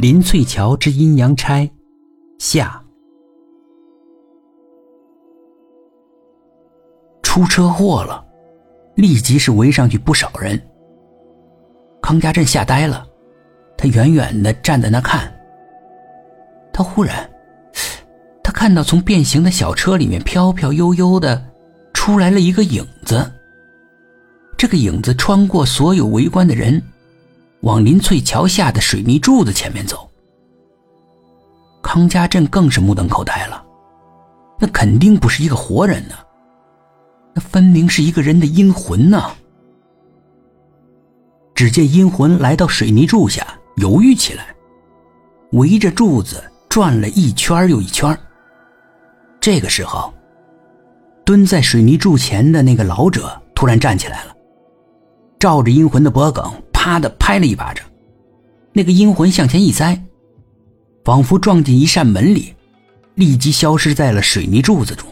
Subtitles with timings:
[0.00, 1.70] 林翠桥之阴阳差
[2.38, 2.82] 下。
[7.22, 8.24] 出车祸了，
[8.94, 10.58] 立即是围上去不少人。
[12.00, 13.06] 康家镇吓呆了，
[13.76, 15.30] 他远远的站在那看。
[16.72, 17.30] 他忽然，
[18.42, 21.44] 他看到从变形的小车里面飘飘悠悠的
[21.92, 23.30] 出来了一个影子。
[24.56, 26.82] 这个影子穿过所有围观的人，
[27.62, 30.08] 往林翠桥下的水泥柱子前面走。
[31.82, 33.64] 康家镇更是目瞪口呆了，
[34.58, 36.14] 那肯定不是一个活人呢。
[37.34, 39.30] 那分明是一个人的阴魂呢！
[41.54, 43.46] 只见阴魂来到水泥柱下，
[43.76, 44.54] 犹豫起来，
[45.52, 48.18] 围着柱子转了一圈又一圈。
[49.40, 50.12] 这个时候，
[51.24, 54.34] 蹲在水泥柱前的那个老者突然站起来了，
[55.38, 56.42] 照着阴魂的脖颈
[56.82, 57.84] 啪的拍了一巴掌，
[58.72, 60.02] 那个阴魂向前一栽，
[61.04, 62.54] 仿佛撞进一扇门里，
[63.16, 65.06] 立即消失在了水泥柱子中。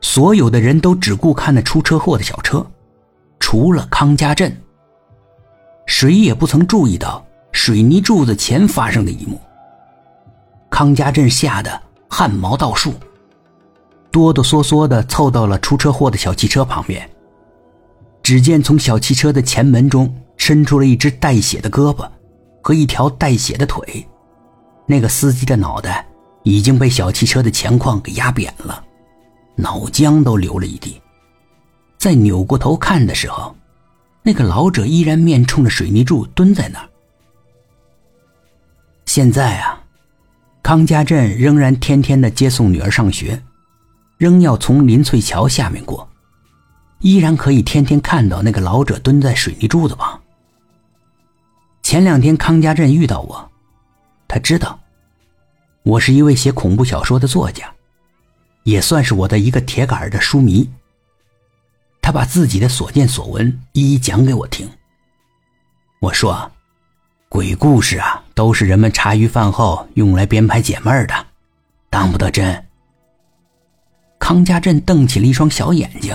[0.00, 2.64] 所有的人都只顾看那出车祸的小车，
[3.40, 4.56] 除了康家镇。
[5.84, 9.40] 谁也不曾注意到水泥柱子前发生的一幕。
[10.70, 12.94] 康家镇吓得汗毛倒竖，
[14.12, 17.10] 哆哆嗦嗦的凑到了出车祸的小汽车旁边。
[18.28, 22.06] 只见从小汽车的前门中伸出了一只带血的胳膊
[22.60, 24.06] 和一条带血的腿，
[24.84, 26.06] 那个司机的脑袋
[26.42, 28.84] 已经被小汽车的前框给压扁了。
[29.56, 31.00] 脑浆都流了一地，
[31.96, 33.56] 在扭过头看的时候，
[34.22, 36.88] 那个老者依然面冲着水泥柱蹲在那儿。
[39.06, 39.82] 现在啊，
[40.62, 43.42] 康家镇仍然天天的接送女儿上学，
[44.18, 46.06] 仍要从林翠桥下面过，
[47.00, 50.20] 依然可以天天看到那个老者蹲在水泥柱子旁。
[51.82, 53.50] 前两天康家镇遇到我，
[54.26, 54.78] 他知道
[55.82, 57.72] 我是一位写恐怖小说的作家。
[58.64, 60.68] 也算是我的一个铁杆的书迷。
[62.02, 64.68] 他把自己的所见所闻一一讲给我听。
[66.00, 66.50] 我说
[67.30, 71.26] ：“鬼故事啊，都是人们茶余饭后用来编排解闷的，
[71.88, 72.66] 当不得真。”
[74.20, 76.14] 康家镇瞪起了一双小眼睛。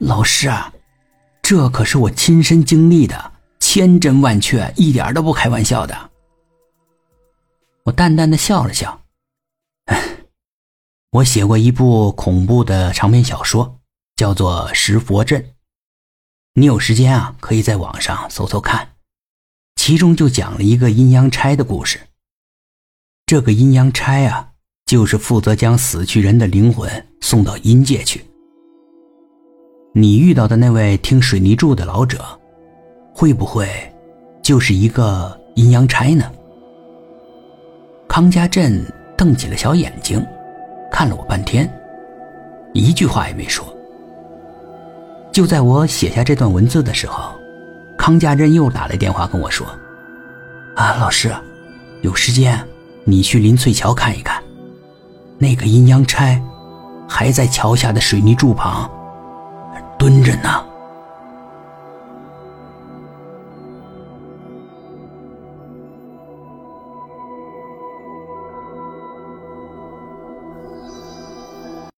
[0.00, 0.72] 老师啊，
[1.42, 6.10] 这可是我亲身经历的，千真万确，一点都不开玩笑的。
[7.84, 9.02] 我淡淡的笑了笑。
[11.12, 13.78] 我写过一部恐怖的长篇小说，
[14.16, 15.42] 叫做《石佛镇》。
[16.54, 18.92] 你有时间啊，可以在网上搜搜看。
[19.76, 22.00] 其中就讲了一个阴阳差的故事。
[23.26, 24.52] 这个阴阳差啊，
[24.86, 28.24] 就是负责将死去人的灵魂送到阴界去。
[29.92, 32.24] 你遇到的那位听水泥柱的老者，
[33.12, 33.68] 会不会
[34.40, 36.30] 就是一个阴阳差呢？
[38.06, 38.80] 康家镇
[39.16, 40.24] 瞪起了小眼睛。
[40.92, 41.68] 看了我半天，
[42.72, 43.66] 一句话也没说。
[45.32, 47.32] 就在我写下这段文字的时候，
[47.98, 49.66] 康家镇又打来电话跟我说
[50.76, 51.34] ：“啊，老师，
[52.02, 52.60] 有时间
[53.04, 54.40] 你去林翠桥看一看，
[55.38, 56.40] 那个阴阳差
[57.08, 58.88] 还在桥下的水泥柱旁
[60.00, 60.64] 蹲着呢。”